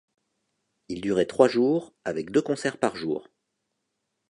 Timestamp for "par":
2.79-2.95